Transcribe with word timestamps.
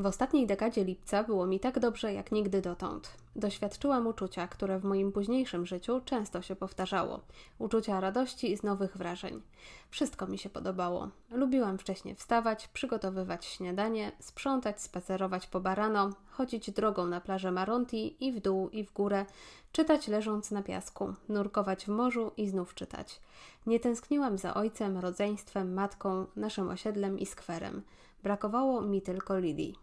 W 0.00 0.06
ostatniej 0.06 0.46
dekadzie 0.46 0.84
lipca 0.84 1.24
było 1.24 1.46
mi 1.46 1.60
tak 1.60 1.78
dobrze 1.78 2.12
jak 2.12 2.32
nigdy 2.32 2.60
dotąd. 2.60 3.10
Doświadczyłam 3.36 4.06
uczucia, 4.06 4.48
które 4.48 4.78
w 4.78 4.84
moim 4.84 5.12
późniejszym 5.12 5.66
życiu 5.66 6.00
często 6.04 6.42
się 6.42 6.56
powtarzało 6.56 7.20
uczucia 7.58 8.00
radości 8.00 8.56
z 8.56 8.62
nowych 8.62 8.96
wrażeń. 8.96 9.42
Wszystko 9.90 10.26
mi 10.26 10.38
się 10.38 10.50
podobało. 10.50 11.08
Lubiłam 11.30 11.78
wcześnie 11.78 12.14
wstawać, 12.14 12.68
przygotowywać 12.68 13.44
śniadanie, 13.44 14.12
sprzątać, 14.20 14.82
spacerować 14.82 15.46
po 15.46 15.60
barano, 15.60 16.10
chodzić 16.30 16.70
drogą 16.70 17.06
na 17.06 17.20
plażę 17.20 17.52
Maronti 17.52 18.26
i 18.26 18.32
w 18.32 18.40
dół 18.40 18.68
i 18.68 18.84
w 18.84 18.92
górę, 18.92 19.26
czytać 19.72 20.08
leżąc 20.08 20.50
na 20.50 20.62
piasku, 20.62 21.14
nurkować 21.28 21.84
w 21.84 21.88
morzu 21.88 22.32
i 22.36 22.48
znów 22.48 22.74
czytać. 22.74 23.20
Nie 23.66 23.80
tęskniłam 23.80 24.38
za 24.38 24.54
ojcem, 24.54 24.98
rodzeństwem, 24.98 25.74
matką, 25.74 26.26
naszym 26.36 26.68
osiedlem 26.68 27.18
i 27.18 27.26
skwerem. 27.26 27.82
Brakowało 28.22 28.80
mi 28.82 29.02
tylko 29.02 29.38
Lili. 29.38 29.76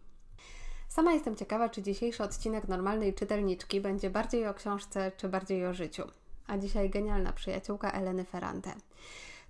Sama 0.88 1.13
jestem 1.13 1.35
ciekawa, 1.35 1.70
czy 1.70 1.81
dzisiejszy 1.81 2.23
odcinek 2.23 2.67
normalnej 2.67 3.13
czytelniczki 3.13 3.81
będzie 3.81 4.09
bardziej 4.09 4.48
o 4.48 4.53
książce, 4.53 5.12
czy 5.17 5.29
bardziej 5.29 5.66
o 5.66 5.73
życiu. 5.73 6.03
A 6.48 6.57
dzisiaj 6.57 6.89
genialna 6.89 7.34
przyjaciółka 7.34 7.91
Eleny 7.91 8.23
Ferrante. 8.23 8.73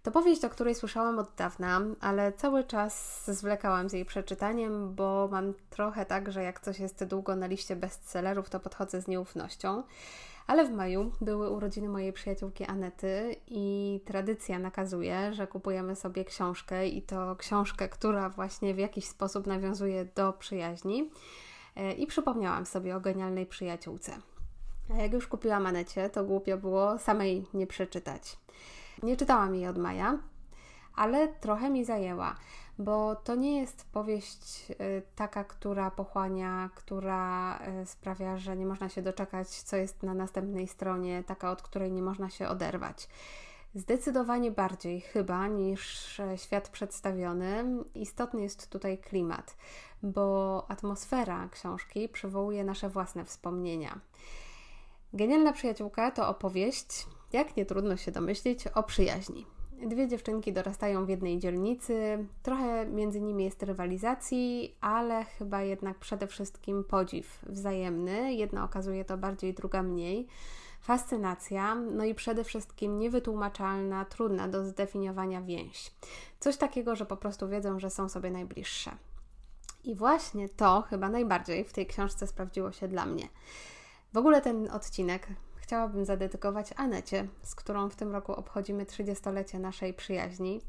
To 0.04 0.12
powieść, 0.12 0.46
o 0.46 0.50
której 0.50 0.76
słyszałam 0.76 1.20
od 1.20 1.36
dawna, 1.38 1.82
ale 2.02 2.34
cały 2.34 2.64
czas 2.64 3.24
zwlekałam 3.28 3.90
z 3.90 3.94
jej 3.94 4.06
przeczytaniem, 4.06 4.96
bo 4.96 5.30
mam 5.32 5.54
trochę 5.70 6.06
tak, 6.06 6.32
że 6.32 6.44
jak 6.44 6.60
coś 6.60 6.80
jest 6.80 7.04
długo 7.04 7.36
na 7.36 7.48
liście 7.48 7.76
bestsellerów, 7.76 8.50
to 8.50 8.60
podchodzę 8.60 9.02
z 9.02 9.08
nieufnością. 9.08 9.84
Ale 10.48 10.66
w 10.66 10.72
maju 10.72 11.12
były 11.22 11.50
urodziny 11.50 11.90
mojej 11.90 12.14
przyjaciółki 12.14 12.66
Anety 12.66 13.36
i 13.48 14.00
tradycja 14.06 14.60
nakazuje, 14.60 15.34
że 15.34 15.48
kupujemy 15.48 15.96
sobie 15.96 16.26
książkę 16.26 16.88
i 16.88 17.02
to 17.02 17.36
książkę, 17.36 17.90
która 17.90 18.30
właśnie 18.30 18.74
w 18.74 18.78
jakiś 18.78 19.06
sposób 19.06 19.48
nawiązuje 19.48 20.06
do 20.06 20.34
przyjaźni. 20.34 21.12
E, 21.76 21.94
I 21.94 22.08
przypomniałam 22.08 22.66
sobie 22.66 22.96
o 22.96 23.00
genialnej 23.00 23.46
przyjaciółce. 23.46 24.12
A 24.94 24.98
jak 24.98 25.14
już 25.14 25.28
kupiłam 25.28 25.66
Anecie, 25.66 26.10
to 26.10 26.24
głupio 26.24 26.58
było 26.58 27.00
samej 27.00 27.46
nie 27.54 27.68
przeczytać. 27.68 28.38
Nie 29.04 29.18
czytałam 29.18 29.56
jej 29.56 29.68
od 29.68 29.78
maja, 29.78 30.20
ale 30.96 31.28
trochę 31.28 31.70
mi 31.70 31.86
zajęła 31.86 32.36
bo 32.80 33.16
to 33.16 33.36
nie 33.36 33.60
jest 33.60 33.86
powieść 33.92 34.72
y, 34.72 34.76
taka, 35.16 35.44
która 35.44 35.92
pochłania, 35.92 36.70
która 36.76 37.60
y, 37.82 37.86
sprawia, 37.86 38.38
że 38.38 38.58
nie 38.58 38.66
można 38.66 38.90
się 38.90 39.02
doczekać, 39.02 39.48
co 39.48 39.76
jest 39.76 40.04
na 40.04 40.14
następnej 40.14 40.68
stronie, 40.68 41.24
taka, 41.24 41.52
od 41.52 41.62
której 41.62 41.92
nie 41.92 42.02
można 42.02 42.30
się 42.30 42.48
oderwać. 42.48 43.08
Zdecydowanie 43.76 44.52
bardziej 44.52 45.02
chyba 45.02 45.48
niż 45.48 46.20
e, 46.20 46.38
świat 46.38 46.70
przedstawiony, 46.70 47.66
istotny 47.96 48.42
jest 48.42 48.70
tutaj 48.70 48.98
klimat, 48.98 49.58
bo 50.04 50.66
atmosfera 50.72 51.50
książki 51.52 52.10
przywołuje 52.10 52.64
nasze 52.64 52.90
własne 52.90 53.26
wspomnienia. 53.26 54.00
Genialna 55.14 55.54
przyjaciółka 55.54 56.12
to 56.12 56.30
opowieść, 56.30 57.08
jak 57.34 57.58
nie 57.58 57.66
trudno 57.66 57.98
się 57.98 58.12
domyślić, 58.12 58.68
o 58.68 58.84
przyjaźni. 58.84 59.57
Dwie 59.86 60.08
dziewczynki 60.08 60.54
dorastają 60.54 61.06
w 61.06 61.10
jednej 61.10 61.40
dzielnicy, 61.40 62.26
trochę 62.44 62.86
między 62.86 63.22
nimi 63.22 63.44
jest 63.44 63.64
rywalizacji, 63.64 64.76
ale 64.82 65.24
chyba 65.26 65.62
jednak 65.62 66.00
przede 66.00 66.28
wszystkim 66.28 66.84
podziw 66.84 67.46
wzajemny. 67.50 68.34
Jedna 68.34 68.64
okazuje 68.64 69.06
to 69.06 69.18
bardziej, 69.18 69.54
druga 69.54 69.84
mniej. 69.84 70.28
Fascynacja, 70.82 71.76
no 71.76 72.04
i 72.04 72.16
przede 72.16 72.44
wszystkim 72.44 73.00
niewytłumaczalna, 73.00 74.06
trudna 74.06 74.48
do 74.48 74.66
zdefiniowania 74.66 75.42
więź. 75.42 75.92
Coś 76.40 76.58
takiego, 76.58 76.96
że 76.96 77.06
po 77.06 77.18
prostu 77.18 77.50
wiedzą, 77.50 77.80
że 77.80 77.90
są 77.90 78.10
sobie 78.10 78.32
najbliższe. 78.32 78.92
I 79.84 79.96
właśnie 79.96 80.50
to 80.50 80.82
chyba 80.82 81.10
najbardziej 81.10 81.64
w 81.64 81.74
tej 81.74 81.86
książce 81.86 82.28
sprawdziło 82.28 82.72
się 82.72 82.88
dla 82.88 83.06
mnie. 83.06 83.30
W 84.14 84.18
ogóle 84.18 84.42
ten 84.42 84.72
odcinek 84.72 85.28
chciałabym 85.68 86.06
zadedykować 86.06 86.74
Anecie, 86.76 87.28
z 87.44 87.56
którą 87.56 87.90
w 87.90 87.96
tym 87.96 88.12
roku 88.12 88.34
obchodzimy 88.34 88.86
30-lecie 88.86 89.60
naszej 89.60 89.94
przyjaźni. 89.94 90.62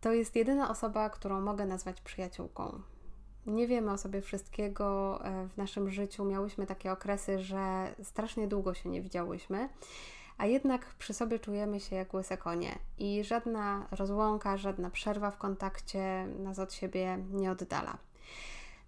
To 0.00 0.12
jest 0.12 0.36
jedyna 0.36 0.70
osoba, 0.70 1.10
którą 1.10 1.40
mogę 1.40 1.66
nazwać 1.66 2.00
przyjaciółką. 2.00 2.80
Nie 3.46 3.66
wiemy 3.66 3.92
o 3.92 3.98
sobie 3.98 4.22
wszystkiego 4.22 5.20
e, 5.24 5.48
w 5.48 5.56
naszym 5.56 5.90
życiu. 5.90 6.24
Miałyśmy 6.24 6.66
takie 6.66 6.92
okresy, 6.92 7.38
że 7.38 7.94
strasznie 8.02 8.48
długo 8.48 8.74
się 8.74 8.88
nie 8.88 9.02
widziałyśmy, 9.02 9.68
a 10.38 10.46
jednak 10.46 10.94
przy 10.98 11.14
sobie 11.14 11.38
czujemy 11.38 11.80
się 11.80 11.96
jak 11.96 12.14
łyse 12.14 12.36
konie 12.36 12.78
i 12.98 13.24
żadna 13.24 13.86
rozłąka, 13.90 14.56
żadna 14.56 14.90
przerwa 14.90 15.30
w 15.30 15.38
kontakcie 15.38 16.26
nas 16.38 16.58
od 16.58 16.72
siebie 16.72 17.18
nie 17.32 17.50
oddala. 17.50 17.98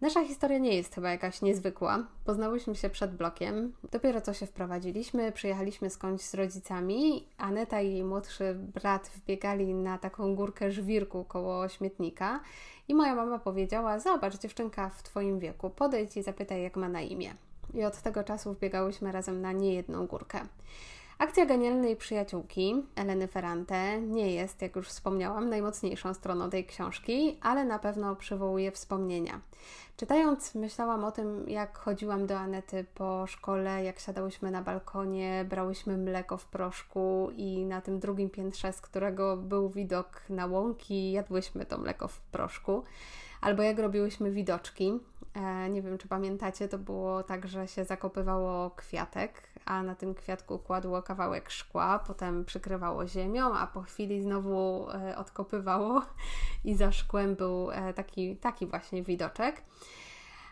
Nasza 0.04 0.24
historia 0.24 0.58
nie 0.58 0.76
jest 0.76 0.94
chyba 0.94 1.10
jakaś 1.10 1.42
niezwykła. 1.42 2.06
Poznałyśmy 2.24 2.74
się 2.74 2.90
przed 2.90 3.16
blokiem. 3.16 3.72
Dopiero 3.92 4.20
co 4.20 4.34
się 4.34 4.46
wprowadziliśmy, 4.46 5.32
przyjechaliśmy 5.32 5.90
skądś 5.90 6.24
z 6.24 6.34
rodzicami. 6.34 7.28
Aneta 7.38 7.80
i 7.80 7.92
jej 7.92 8.04
młodszy 8.04 8.54
brat 8.54 9.10
wbiegali 9.16 9.74
na 9.74 9.98
taką 9.98 10.34
górkę 10.34 10.70
żwirku 10.70 11.24
koło 11.24 11.68
śmietnika. 11.68 12.40
I 12.88 12.94
moja 12.94 13.14
mama 13.14 13.38
powiedziała: 13.38 13.98
Zobacz, 13.98 14.38
dziewczynka 14.38 14.88
w 14.88 15.02
Twoim 15.02 15.38
wieku, 15.38 15.70
podejdź 15.70 16.16
i 16.16 16.22
zapytaj, 16.22 16.62
jak 16.62 16.76
ma 16.76 16.88
na 16.88 17.00
imię. 17.00 17.34
I 17.74 17.84
od 17.84 18.02
tego 18.02 18.24
czasu 18.24 18.52
wbiegałyśmy 18.52 19.12
razem 19.12 19.40
na 19.40 19.52
niejedną 19.52 20.06
górkę. 20.06 20.40
Akcja 21.18 21.46
genialnej 21.46 21.96
przyjaciółki 21.96 22.82
Eleny 22.96 23.28
Ferrante 23.28 24.00
nie 24.00 24.34
jest, 24.34 24.62
jak 24.62 24.76
już 24.76 24.88
wspomniałam, 24.88 25.48
najmocniejszą 25.50 26.14
stroną 26.14 26.50
tej 26.50 26.66
książki, 26.66 27.38
ale 27.42 27.64
na 27.64 27.78
pewno 27.78 28.16
przywołuje 28.16 28.72
wspomnienia. 28.72 29.40
Czytając, 29.96 30.54
myślałam 30.54 31.04
o 31.04 31.12
tym, 31.12 31.48
jak 31.48 31.78
chodziłam 31.78 32.26
do 32.26 32.38
Anety 32.38 32.84
po 32.94 33.26
szkole, 33.26 33.84
jak 33.84 33.98
siadałyśmy 33.98 34.50
na 34.50 34.62
balkonie, 34.62 35.44
brałyśmy 35.48 35.96
mleko 35.96 36.36
w 36.36 36.44
proszku 36.44 37.30
i 37.36 37.64
na 37.64 37.80
tym 37.80 37.98
drugim 37.98 38.30
piętrze, 38.30 38.72
z 38.72 38.80
którego 38.80 39.36
był 39.36 39.70
widok 39.70 40.22
na 40.28 40.46
łąki, 40.46 41.12
jadłyśmy 41.12 41.66
to 41.66 41.78
mleko 41.78 42.08
w 42.08 42.20
proszku. 42.20 42.84
Albo 43.40 43.62
jak 43.62 43.78
robiłyśmy 43.78 44.30
widoczki. 44.30 45.00
E, 45.34 45.70
nie 45.70 45.82
wiem, 45.82 45.98
czy 45.98 46.08
pamiętacie, 46.08 46.68
to 46.68 46.78
było 46.78 47.22
tak, 47.22 47.48
że 47.48 47.68
się 47.68 47.84
zakopywało 47.84 48.70
kwiatek, 48.70 49.42
a 49.66 49.82
na 49.82 49.94
tym 49.94 50.14
kwiatku 50.14 50.58
kładło 50.58 51.02
kawałek 51.02 51.50
szkła, 51.50 51.98
potem 51.98 52.44
przykrywało 52.44 53.06
ziemią, 53.06 53.54
a 53.54 53.66
po 53.66 53.82
chwili 53.82 54.22
znowu 54.22 54.86
e, 54.90 55.16
odkopywało 55.16 56.02
i 56.64 56.74
za 56.74 56.92
szkłem 56.92 57.34
był 57.34 57.70
e, 57.70 57.94
taki, 57.94 58.36
taki 58.36 58.66
właśnie 58.66 59.02
widoczek. 59.02 59.62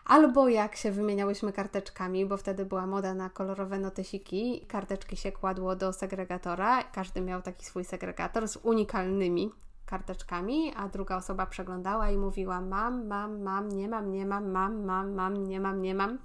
Albo 0.05 0.49
jak 0.49 0.75
się 0.75 0.91
wymieniałyśmy 0.91 1.53
karteczkami, 1.53 2.25
bo 2.25 2.37
wtedy 2.37 2.65
była 2.65 2.87
moda 2.87 3.13
na 3.13 3.29
kolorowe 3.29 3.79
notesiki, 3.79 4.65
karteczki 4.67 5.17
się 5.17 5.31
kładło 5.31 5.75
do 5.75 5.93
segregatora, 5.93 6.83
każdy 6.83 7.21
miał 7.21 7.41
taki 7.41 7.65
swój 7.65 7.85
segregator 7.85 8.47
z 8.47 8.57
unikalnymi 8.57 9.51
karteczkami, 9.85 10.73
a 10.75 10.87
druga 10.87 11.17
osoba 11.17 11.45
przeglądała 11.45 12.09
i 12.09 12.17
mówiła 12.17 12.61
mam, 12.61 13.07
mam, 13.07 13.41
mam, 13.41 13.69
nie 13.69 13.87
mam, 13.87 14.11
nie 14.11 14.25
mam, 14.25 14.51
mam, 14.51 14.85
mam, 14.85 15.13
mam, 15.13 15.47
nie 15.47 15.59
mam, 15.59 15.81
nie 15.81 15.95
mam. 15.95 16.19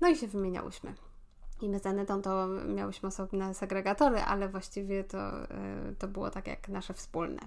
No 0.00 0.08
i 0.08 0.16
się 0.16 0.26
wymieniałyśmy. 0.26 0.94
I 1.62 1.68
my 1.68 1.78
z 1.78 1.86
Anetą 1.86 2.22
to 2.22 2.48
miałyśmy 2.48 3.08
osobne 3.08 3.54
segregatory, 3.54 4.20
ale 4.20 4.48
właściwie 4.48 5.04
to, 5.04 5.18
e, 5.18 5.48
to 5.98 6.08
było 6.08 6.30
tak 6.30 6.46
jak 6.46 6.68
nasze 6.68 6.94
wspólne. 6.94 7.40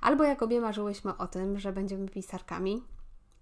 Albo 0.00 0.24
jak 0.24 0.42
obie 0.42 0.60
marzyłyśmy 0.60 1.16
o 1.16 1.26
tym, 1.26 1.58
że 1.58 1.72
będziemy 1.72 2.08
pisarkami. 2.08 2.82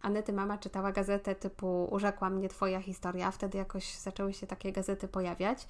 Anety 0.02 0.32
mama 0.32 0.58
czytała 0.58 0.92
gazetę 0.92 1.34
typu 1.34 1.88
Urzekła 1.90 2.30
mnie 2.30 2.48
Twoja 2.48 2.80
historia, 2.80 3.30
wtedy 3.30 3.58
jakoś 3.58 3.94
zaczęły 3.94 4.32
się 4.32 4.46
takie 4.46 4.72
gazety 4.72 5.08
pojawiać 5.08 5.68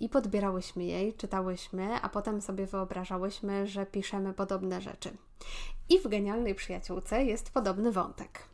i 0.00 0.08
podbierałyśmy 0.08 0.84
jej, 0.84 1.14
czytałyśmy, 1.14 1.94
a 2.02 2.08
potem 2.08 2.40
sobie 2.40 2.66
wyobrażałyśmy, 2.66 3.66
że 3.66 3.86
piszemy 3.86 4.34
podobne 4.34 4.80
rzeczy. 4.80 5.10
I 5.88 5.98
w 5.98 6.08
genialnej 6.08 6.54
przyjaciółce 6.54 7.24
jest 7.24 7.50
podobny 7.50 7.92
wątek. 7.92 8.51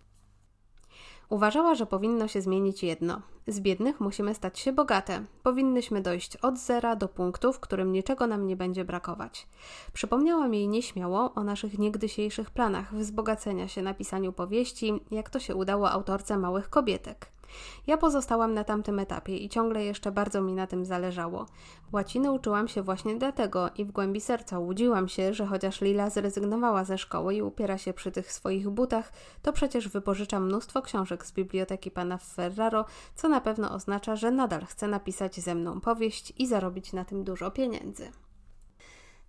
Uważała, 1.28 1.74
że 1.74 1.86
powinno 1.86 2.28
się 2.28 2.40
zmienić 2.40 2.82
jedno. 2.82 3.20
Z 3.46 3.60
biednych 3.60 4.00
musimy 4.00 4.34
stać 4.34 4.58
się 4.58 4.72
bogate. 4.72 5.24
Powinnyśmy 5.42 6.00
dojść 6.00 6.36
od 6.36 6.58
zera 6.58 6.96
do 6.96 7.08
punktu, 7.08 7.52
w 7.52 7.60
którym 7.60 7.92
niczego 7.92 8.26
nam 8.26 8.46
nie 8.46 8.56
będzie 8.56 8.84
brakować. 8.84 9.46
Przypomniałam 9.92 10.54
jej 10.54 10.68
nieśmiało 10.68 11.34
o 11.34 11.44
naszych 11.44 11.78
niegdysiejszych 11.78 12.50
planach 12.50 12.94
wzbogacenia 12.94 13.68
się 13.68 13.82
na 13.82 13.94
pisaniu 13.94 14.32
powieści, 14.32 15.00
jak 15.10 15.30
to 15.30 15.40
się 15.40 15.54
udało 15.54 15.90
autorce 15.90 16.38
małych 16.38 16.70
kobietek. 16.70 17.37
Ja 17.86 17.96
pozostałam 17.96 18.54
na 18.54 18.64
tamtym 18.64 18.98
etapie 18.98 19.36
i 19.36 19.48
ciągle 19.48 19.84
jeszcze 19.84 20.12
bardzo 20.12 20.40
mi 20.40 20.52
na 20.52 20.66
tym 20.66 20.84
zależało. 20.84 21.46
Łaciny 21.92 22.32
uczyłam 22.32 22.68
się 22.68 22.82
właśnie 22.82 23.14
dlatego 23.14 23.70
i 23.76 23.84
w 23.84 23.92
głębi 23.92 24.20
serca 24.20 24.58
łudziłam 24.58 25.08
się, 25.08 25.34
że 25.34 25.46
chociaż 25.46 25.80
Lila 25.80 26.10
zrezygnowała 26.10 26.84
ze 26.84 26.98
szkoły 26.98 27.34
i 27.34 27.42
upiera 27.42 27.78
się 27.78 27.92
przy 27.92 28.12
tych 28.12 28.32
swoich 28.32 28.68
butach, 28.68 29.12
to 29.42 29.52
przecież 29.52 29.88
wypożycza 29.88 30.40
mnóstwo 30.40 30.82
książek 30.82 31.26
z 31.26 31.32
biblioteki 31.32 31.90
pana 31.90 32.18
Ferraro, 32.18 32.84
co 33.14 33.28
na 33.28 33.40
pewno 33.40 33.74
oznacza, 33.74 34.16
że 34.16 34.30
nadal 34.30 34.66
chce 34.66 34.88
napisać 34.88 35.40
ze 35.40 35.54
mną 35.54 35.80
powieść 35.80 36.32
i 36.38 36.46
zarobić 36.46 36.92
na 36.92 37.04
tym 37.04 37.24
dużo 37.24 37.50
pieniędzy. 37.50 38.12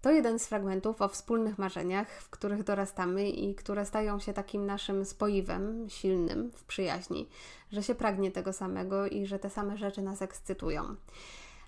To 0.02 0.12
jeden 0.12 0.40
z 0.40 0.48
fragmentów 0.48 1.02
o 1.02 1.08
wspólnych 1.08 1.58
marzeniach, 1.58 2.22
w 2.22 2.30
których 2.30 2.64
dorastamy 2.64 3.30
i 3.30 3.56
które 3.56 3.86
stają 3.86 4.20
się 4.20 4.34
takim 4.34 4.66
naszym 4.66 5.06
spoiwem 5.06 5.90
silnym 5.90 6.52
w 6.56 6.64
przyjaźni, 6.64 7.30
że 7.72 7.84
się 7.84 7.96
pragnie 7.96 8.32
tego 8.32 8.54
samego 8.54 9.08
i 9.08 9.26
że 9.26 9.40
te 9.40 9.50
same 9.50 9.78
rzeczy 9.78 10.02
nas 10.02 10.22
ekscytują. 10.22 10.96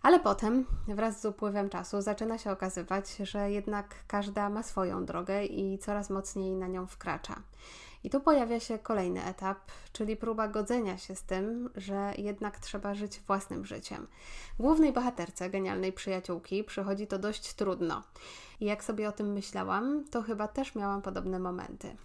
Ale 0.01 0.19
potem, 0.19 0.65
wraz 0.87 1.21
z 1.21 1.25
upływem 1.25 1.69
czasu, 1.69 2.01
zaczyna 2.01 2.37
się 2.37 2.51
okazywać, 2.51 3.15
że 3.15 3.51
jednak 3.51 3.95
każda 4.07 4.49
ma 4.49 4.63
swoją 4.63 5.05
drogę 5.05 5.45
i 5.45 5.77
coraz 5.77 6.09
mocniej 6.09 6.55
na 6.55 6.67
nią 6.67 6.87
wkracza. 6.87 7.35
I 8.03 8.09
tu 8.09 8.19
pojawia 8.19 8.59
się 8.59 8.79
kolejny 8.79 9.25
etap, 9.25 9.57
czyli 9.93 10.17
próba 10.17 10.47
godzenia 10.47 10.97
się 10.97 11.15
z 11.15 11.23
tym, 11.23 11.69
że 11.75 12.13
jednak 12.17 12.59
trzeba 12.59 12.93
żyć 12.95 13.19
własnym 13.19 13.65
życiem. 13.65 14.07
Głównej 14.59 14.93
bohaterce 14.93 15.49
genialnej 15.49 15.93
przyjaciółki 15.93 16.63
przychodzi 16.63 17.07
to 17.07 17.19
dość 17.19 17.53
trudno. 17.53 18.03
I 18.59 18.65
jak 18.65 18.83
sobie 18.83 19.09
o 19.09 19.11
tym 19.11 19.33
myślałam, 19.33 20.03
to 20.11 20.21
chyba 20.21 20.47
też 20.47 20.75
miałam 20.75 21.01
podobne 21.01 21.39
momenty. 21.39 21.97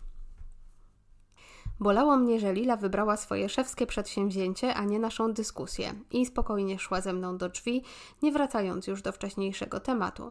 Bolało 1.81 2.17
mnie, 2.17 2.41
że 2.41 2.53
Lila 2.53 2.77
wybrała 2.77 3.17
swoje 3.17 3.49
szewskie 3.49 3.87
przedsięwzięcie, 3.87 4.75
a 4.75 4.85
nie 4.85 4.99
naszą 4.99 5.33
dyskusję 5.33 5.95
i 6.11 6.27
spokojnie 6.27 6.79
szła 6.79 7.01
ze 7.01 7.13
mną 7.13 7.39
do 7.39 7.49
drzwi, 7.49 7.85
nie 8.23 8.33
wracając 8.33 8.87
już 8.87 9.03
do 9.03 9.13
wcześniejszego 9.13 9.81
tematu. 9.81 10.31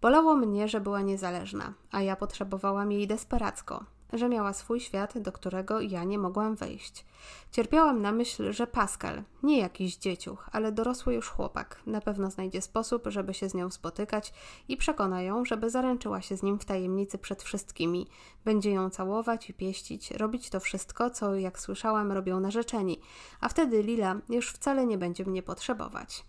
Bolało 0.00 0.36
mnie, 0.36 0.68
że 0.68 0.80
była 0.80 1.00
niezależna, 1.00 1.74
a 1.90 2.02
ja 2.02 2.16
potrzebowałam 2.16 2.92
jej 2.92 3.06
desperacko 3.06 3.84
że 4.12 4.28
miała 4.28 4.52
swój 4.52 4.80
świat, 4.80 5.18
do 5.18 5.32
którego 5.32 5.80
ja 5.80 6.04
nie 6.04 6.18
mogłam 6.18 6.56
wejść. 6.56 7.04
Cierpiałam 7.50 8.02
na 8.02 8.12
myśl, 8.12 8.52
że 8.52 8.66
Pascal, 8.66 9.22
nie 9.42 9.58
jakiś 9.58 9.96
dzieciuch, 9.96 10.48
ale 10.52 10.72
dorosły 10.72 11.14
już 11.14 11.28
chłopak, 11.28 11.82
na 11.86 12.00
pewno 12.00 12.30
znajdzie 12.30 12.62
sposób, 12.62 13.02
żeby 13.06 13.34
się 13.34 13.48
z 13.48 13.54
nią 13.54 13.70
spotykać 13.70 14.32
i 14.68 14.76
przekona 14.76 15.22
ją, 15.22 15.44
żeby 15.44 15.70
zaręczyła 15.70 16.22
się 16.22 16.36
z 16.36 16.42
nim 16.42 16.58
w 16.58 16.64
tajemnicy 16.64 17.18
przed 17.18 17.42
wszystkimi. 17.42 18.06
Będzie 18.44 18.70
ją 18.70 18.90
całować 18.90 19.50
i 19.50 19.54
pieścić, 19.54 20.10
robić 20.10 20.50
to 20.50 20.60
wszystko, 20.60 21.10
co, 21.10 21.34
jak 21.34 21.60
słyszałam, 21.60 22.12
robią 22.12 22.40
narzeczeni, 22.40 23.00
a 23.40 23.48
wtedy 23.48 23.82
Lila 23.82 24.16
już 24.28 24.48
wcale 24.50 24.86
nie 24.86 24.98
będzie 24.98 25.24
mnie 25.24 25.42
potrzebować 25.42 26.24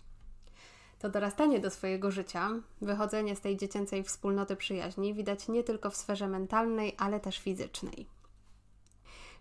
to 0.98 1.08
dorastanie 1.08 1.60
do 1.60 1.70
swojego 1.70 2.10
życia, 2.10 2.50
wychodzenie 2.80 3.36
z 3.36 3.40
tej 3.40 3.56
dziecięcej 3.56 4.02
wspólnoty 4.02 4.56
przyjaźni 4.56 5.14
widać 5.14 5.48
nie 5.48 5.64
tylko 5.64 5.90
w 5.90 5.96
sferze 5.96 6.28
mentalnej, 6.28 6.94
ale 6.98 7.20
też 7.20 7.38
fizycznej. 7.38 8.06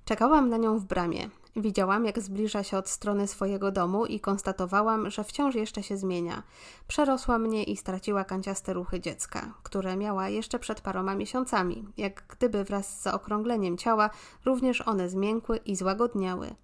Czekałam 0.05 0.49
na 0.49 0.57
nią 0.57 0.79
w 0.79 0.85
bramie. 0.85 1.29
Widziałam, 1.55 2.05
jak 2.05 2.19
zbliża 2.19 2.63
się 2.63 2.77
od 2.77 2.89
strony 2.89 3.27
swojego 3.27 3.71
domu 3.71 4.05
i 4.05 4.19
konstatowałam, 4.19 5.09
że 5.09 5.23
wciąż 5.23 5.55
jeszcze 5.55 5.83
się 5.83 5.97
zmienia. 5.97 6.43
Przerosła 6.87 7.37
mnie 7.37 7.63
i 7.63 7.77
straciła 7.77 8.23
kanciaste 8.23 8.73
ruchy 8.73 8.99
dziecka, 8.99 9.53
które 9.63 9.97
miała 9.97 10.29
jeszcze 10.29 10.59
przed 10.59 10.81
paroma 10.81 11.15
miesiącami. 11.15 11.87
Jak 11.97 12.23
gdyby 12.29 12.63
wraz 12.63 12.99
z 12.99 13.03
zaokrągleniem 13.03 13.77
ciała 13.77 14.09
również 14.45 14.81
one 14.81 15.09
zmiękły 15.09 15.57
i 15.57 15.75
złagodniały. 15.75 16.55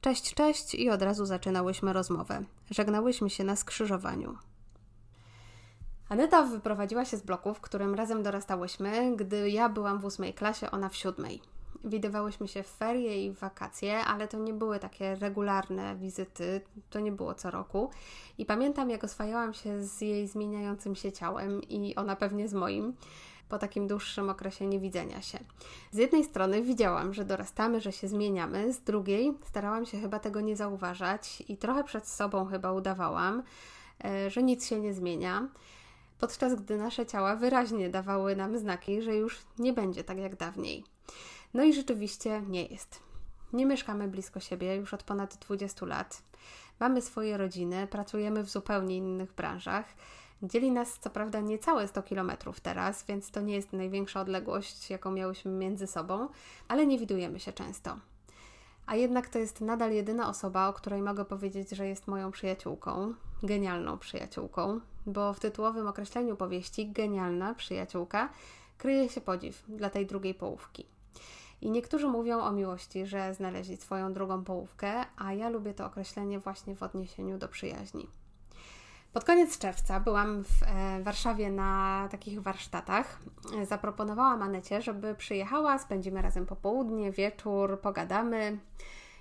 Cześć, 0.00 0.34
cześć 0.34 0.74
i 0.74 0.90
od 0.90 1.02
razu 1.02 1.26
zaczynałyśmy 1.26 1.92
rozmowę. 1.92 2.44
Żegnałyśmy 2.70 3.30
się 3.30 3.44
na 3.44 3.56
skrzyżowaniu. 3.56 4.36
Aneta 6.08 6.42
wyprowadziła 6.42 7.04
się 7.04 7.16
z 7.16 7.22
bloku, 7.22 7.54
w 7.54 7.60
którym 7.60 7.94
razem 7.94 8.22
dorastałyśmy, 8.22 9.16
gdy 9.16 9.50
ja 9.50 9.68
byłam 9.68 9.98
w 9.98 10.04
ósmej 10.04 10.34
klasie, 10.34 10.70
ona 10.70 10.88
w 10.88 10.96
siódmej. 10.96 11.42
Widywałyśmy 11.84 12.48
się 12.48 12.62
w 12.62 12.66
ferie 12.66 13.26
i 13.26 13.30
w 13.30 13.38
wakacje, 13.38 13.98
ale 13.98 14.28
to 14.28 14.38
nie 14.38 14.52
były 14.52 14.78
takie 14.78 15.14
regularne 15.14 15.96
wizyty, 15.96 16.60
to 16.90 17.00
nie 17.00 17.12
było 17.12 17.34
co 17.34 17.50
roku. 17.50 17.90
I 18.38 18.46
pamiętam, 18.46 18.90
jak 18.90 19.04
oswajałam 19.04 19.54
się 19.54 19.84
z 19.84 20.00
jej 20.00 20.28
zmieniającym 20.28 20.94
się 20.96 21.12
ciałem 21.12 21.62
i 21.62 21.94
ona 21.94 22.16
pewnie 22.16 22.48
z 22.48 22.54
moim 22.54 22.96
po 23.48 23.58
takim 23.58 23.86
dłuższym 23.86 24.30
okresie 24.30 24.66
niewidzenia 24.66 25.22
się. 25.22 25.38
Z 25.90 25.96
jednej 25.96 26.24
strony 26.24 26.62
widziałam, 26.62 27.14
że 27.14 27.24
dorastamy, 27.24 27.80
że 27.80 27.92
się 27.92 28.08
zmieniamy, 28.08 28.72
z 28.72 28.80
drugiej 28.80 29.38
starałam 29.44 29.86
się 29.86 30.00
chyba 30.00 30.18
tego 30.18 30.40
nie 30.40 30.56
zauważać 30.56 31.42
i 31.48 31.56
trochę 31.56 31.84
przed 31.84 32.08
sobą 32.08 32.46
chyba 32.46 32.72
udawałam, 32.72 33.42
e, 34.04 34.30
że 34.30 34.42
nic 34.42 34.66
się 34.66 34.80
nie 34.80 34.94
zmienia, 34.94 35.48
podczas 36.18 36.54
gdy 36.54 36.76
nasze 36.76 37.06
ciała 37.06 37.36
wyraźnie 37.36 37.90
dawały 37.90 38.36
nam 38.36 38.58
znaki, 38.58 39.02
że 39.02 39.16
już 39.16 39.38
nie 39.58 39.72
będzie 39.72 40.04
tak 40.04 40.18
jak 40.18 40.36
dawniej. 40.36 40.84
No 41.54 41.64
i 41.64 41.72
rzeczywiście 41.72 42.42
nie 42.48 42.66
jest. 42.66 43.00
Nie 43.52 43.66
mieszkamy 43.66 44.08
blisko 44.08 44.40
siebie 44.40 44.76
już 44.76 44.94
od 44.94 45.02
ponad 45.02 45.36
20 45.36 45.86
lat. 45.86 46.22
Mamy 46.80 47.02
swoje 47.02 47.36
rodziny, 47.36 47.86
pracujemy 47.86 48.42
w 48.42 48.50
zupełnie 48.50 48.96
innych 48.96 49.32
branżach. 49.32 49.84
Dzieli 50.42 50.72
nas 50.72 50.98
co 50.98 51.10
prawda 51.10 51.40
niecałe 51.40 51.88
100 51.88 52.02
km 52.02 52.32
teraz, 52.62 53.04
więc 53.04 53.30
to 53.30 53.40
nie 53.40 53.54
jest 53.54 53.72
największa 53.72 54.20
odległość, 54.20 54.90
jaką 54.90 55.10
miałyśmy 55.10 55.50
między 55.50 55.86
sobą, 55.86 56.28
ale 56.68 56.86
nie 56.86 56.98
widujemy 56.98 57.40
się 57.40 57.52
często. 57.52 57.96
A 58.86 58.96
jednak 58.96 59.28
to 59.28 59.38
jest 59.38 59.60
nadal 59.60 59.92
jedyna 59.92 60.28
osoba, 60.28 60.68
o 60.68 60.72
której 60.72 61.02
mogę 61.02 61.24
powiedzieć, 61.24 61.70
że 61.70 61.86
jest 61.86 62.06
moją 62.06 62.30
przyjaciółką, 62.30 63.14
genialną 63.42 63.98
przyjaciółką, 63.98 64.80
bo 65.06 65.32
w 65.32 65.40
tytułowym 65.40 65.86
określeniu 65.86 66.36
powieści 66.36 66.92
genialna 66.92 67.54
przyjaciółka 67.54 68.28
kryje 68.78 69.08
się 69.08 69.20
podziw 69.20 69.64
dla 69.68 69.90
tej 69.90 70.06
drugiej 70.06 70.34
połówki. 70.34 70.86
I 71.60 71.70
niektórzy 71.70 72.08
mówią 72.08 72.40
o 72.40 72.52
miłości, 72.52 73.06
że 73.06 73.34
znaleźli 73.34 73.76
swoją 73.76 74.12
drugą 74.12 74.44
połówkę, 74.44 75.04
a 75.16 75.32
ja 75.32 75.48
lubię 75.48 75.74
to 75.74 75.86
określenie 75.86 76.38
właśnie 76.38 76.76
w 76.76 76.82
odniesieniu 76.82 77.38
do 77.38 77.48
przyjaźni. 77.48 78.08
Pod 79.12 79.24
koniec 79.24 79.58
czerwca 79.58 80.00
byłam 80.00 80.44
w 80.44 80.62
e, 80.62 81.02
Warszawie 81.02 81.50
na 81.50 82.08
takich 82.10 82.42
warsztatach. 82.42 83.18
Zaproponowałam 83.68 84.42
Anecie, 84.42 84.82
żeby 84.82 85.14
przyjechała, 85.14 85.78
spędzimy 85.78 86.22
razem 86.22 86.46
popołudnie, 86.46 87.12
wieczór, 87.12 87.80
pogadamy 87.80 88.58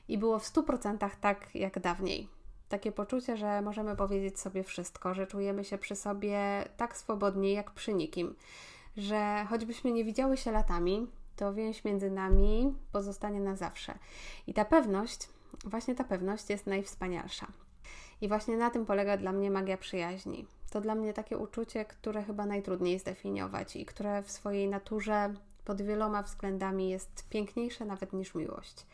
i 0.07 0.17
było 0.17 0.39
w 0.39 0.43
100% 0.43 1.09
tak 1.21 1.55
jak 1.55 1.79
dawniej. 1.79 2.27
Takie 2.69 2.91
poczucie, 2.91 3.37
że 3.37 3.61
możemy 3.61 3.95
powiedzieć 3.95 4.39
sobie 4.39 4.63
wszystko, 4.63 5.13
że 5.13 5.27
czujemy 5.27 5.63
się 5.63 5.77
przy 5.77 5.95
sobie 5.95 6.63
tak 6.77 6.97
swobodnie 6.97 7.53
jak 7.53 7.71
przy 7.71 7.93
nikim, 7.93 8.35
że 8.97 9.45
choćbyśmy 9.49 9.91
nie 9.91 10.05
widziały 10.05 10.37
się 10.37 10.51
latami, 10.51 11.07
to 11.35 11.53
więź 11.53 11.83
między 11.83 12.11
nami 12.11 12.73
pozostanie 12.91 13.39
na 13.39 13.55
zawsze. 13.55 13.97
I 14.47 14.53
ta 14.53 14.65
pewność, 14.65 15.29
właśnie 15.65 15.95
ta 15.95 16.03
pewność 16.03 16.49
jest 16.49 16.67
najwspanialsza. 16.67 17.47
I 18.21 18.27
właśnie 18.27 18.57
na 18.57 18.69
tym 18.69 18.85
polega 18.85 19.17
dla 19.17 19.31
mnie 19.31 19.51
magia 19.51 19.77
przyjaźni. 19.77 20.45
To 20.69 20.81
dla 20.81 20.95
mnie 20.95 21.13
takie 21.13 21.37
uczucie, 21.37 21.85
które 21.85 22.23
chyba 22.23 22.45
najtrudniej 22.45 22.99
zdefiniować 22.99 23.75
i 23.75 23.85
które 23.85 24.23
w 24.23 24.31
swojej 24.31 24.67
naturze 24.67 25.33
pod 25.65 25.81
wieloma 25.81 26.23
względami 26.23 26.89
jest 26.89 27.29
piękniejsze 27.29 27.85
nawet 27.85 28.13
niż 28.13 28.35
miłość. 28.35 28.85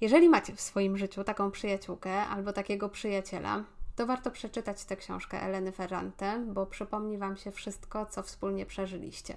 Jeżeli 0.00 0.28
macie 0.28 0.54
w 0.54 0.60
swoim 0.60 0.98
życiu 0.98 1.24
taką 1.24 1.50
przyjaciółkę 1.50 2.12
albo 2.12 2.52
takiego 2.52 2.88
przyjaciela, 2.88 3.64
to 3.96 4.06
warto 4.06 4.30
przeczytać 4.30 4.84
tę 4.84 4.96
książkę 4.96 5.42
Eleny 5.42 5.72
Ferrante, 5.72 6.44
bo 6.46 6.66
przypomni 6.66 7.18
Wam 7.18 7.36
się 7.36 7.52
wszystko, 7.52 8.06
co 8.06 8.22
wspólnie 8.22 8.66
przeżyliście. 8.66 9.36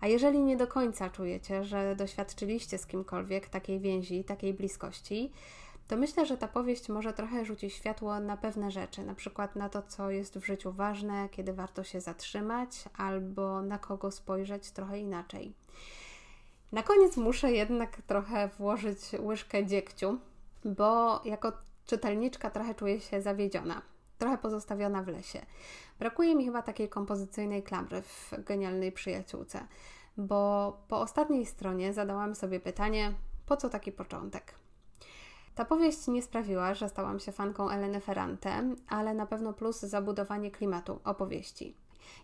A 0.00 0.06
jeżeli 0.06 0.40
nie 0.40 0.56
do 0.56 0.66
końca 0.66 1.10
czujecie, 1.10 1.64
że 1.64 1.96
doświadczyliście 1.96 2.78
z 2.78 2.86
kimkolwiek 2.86 3.48
takiej 3.48 3.80
więzi, 3.80 4.24
takiej 4.24 4.54
bliskości, 4.54 5.32
to 5.90 5.96
myślę, 5.96 6.26
że 6.26 6.36
ta 6.36 6.48
powieść 6.48 6.88
może 6.88 7.12
trochę 7.12 7.44
rzucić 7.44 7.74
światło 7.74 8.20
na 8.20 8.36
pewne 8.36 8.70
rzeczy, 8.70 9.02
na 9.02 9.14
przykład 9.14 9.56
na 9.56 9.68
to, 9.68 9.82
co 9.82 10.10
jest 10.10 10.38
w 10.38 10.44
życiu 10.44 10.72
ważne, 10.72 11.28
kiedy 11.28 11.52
warto 11.52 11.84
się 11.84 12.00
zatrzymać, 12.00 12.84
albo 12.96 13.62
na 13.62 13.78
kogo 13.78 14.10
spojrzeć 14.10 14.70
trochę 14.70 14.98
inaczej. 14.98 15.54
Na 16.72 16.82
koniec 16.82 17.16
muszę 17.16 17.52
jednak 17.52 18.02
trochę 18.02 18.48
włożyć 18.48 18.98
łyżkę 19.18 19.66
dziegciu, 19.66 20.18
bo 20.64 21.20
jako 21.24 21.52
czytelniczka 21.86 22.50
trochę 22.50 22.74
czuję 22.74 23.00
się 23.00 23.22
zawiedziona, 23.22 23.82
trochę 24.18 24.38
pozostawiona 24.38 25.02
w 25.02 25.08
lesie. 25.08 25.46
Brakuje 25.98 26.34
mi 26.34 26.44
chyba 26.44 26.62
takiej 26.62 26.88
kompozycyjnej 26.88 27.62
klamry 27.62 28.02
w 28.02 28.30
genialnej 28.38 28.92
przyjaciółce, 28.92 29.66
bo 30.16 30.72
po 30.88 31.00
ostatniej 31.00 31.46
stronie 31.46 31.92
zadałam 31.92 32.34
sobie 32.34 32.60
pytanie, 32.60 33.14
po 33.46 33.56
co 33.56 33.68
taki 33.68 33.92
początek? 33.92 34.60
Ta 35.60 35.64
powieść 35.64 36.08
nie 36.08 36.22
sprawiła, 36.22 36.74
że 36.74 36.88
stałam 36.88 37.20
się 37.20 37.32
fanką 37.32 37.70
Eleny 37.70 38.00
Ferrante, 38.00 38.62
ale 38.88 39.14
na 39.14 39.26
pewno 39.26 39.52
plus 39.52 39.80
zabudowanie 39.80 40.50
klimatu 40.50 41.00
opowieści. 41.04 41.76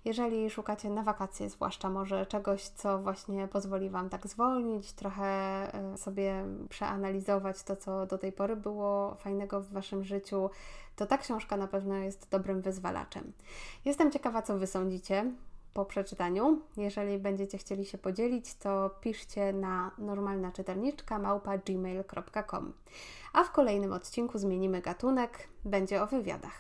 Jeżeli 0.04 0.50
szukacie 0.50 0.90
na 0.90 1.02
wakacje, 1.02 1.50
zwłaszcza 1.50 1.90
może 1.90 2.26
czegoś, 2.26 2.62
co 2.62 2.98
właśnie 2.98 3.48
pozwoli 3.48 3.90
Wam 3.90 4.08
tak 4.08 4.26
zwolnić, 4.26 4.92
trochę 4.92 5.24
e, 5.24 5.96
sobie 5.96 6.44
przeanalizować 6.68 7.62
to, 7.62 7.76
co 7.76 8.06
do 8.06 8.18
tej 8.18 8.32
pory 8.32 8.56
było 8.56 9.14
fajnego 9.14 9.60
w 9.60 9.72
Waszym 9.72 10.04
życiu, 10.04 10.50
to 10.96 11.06
ta 11.06 11.18
książka 11.18 11.56
na 11.56 11.66
pewno 11.66 11.94
jest 11.94 12.30
dobrym 12.30 12.60
wyzwalaczem. 12.60 13.32
Jestem 13.84 14.12
ciekawa, 14.12 14.42
co 14.42 14.58
Wy 14.58 14.66
sądzicie 14.66 15.32
po 15.76 15.84
przeczytaniu. 15.84 16.60
Jeżeli 16.76 17.18
będziecie 17.18 17.58
chcieli 17.58 17.84
się 17.84 17.98
podzielić, 17.98 18.54
to 18.54 18.90
piszcie 19.00 19.52
na 19.52 19.90
normalna 19.98 20.52
czytelniczka 20.52 21.40
gmail.com. 21.66 22.72
A 23.32 23.44
w 23.44 23.52
kolejnym 23.52 23.92
odcinku 23.92 24.38
zmienimy 24.38 24.80
gatunek, 24.80 25.48
będzie 25.64 26.02
o 26.02 26.06
wywiadach. 26.06 26.58